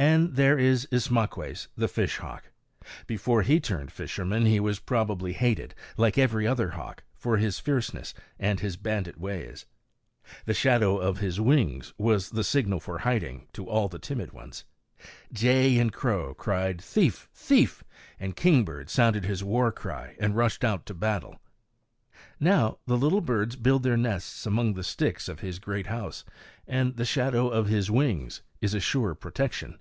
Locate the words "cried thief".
16.32-17.28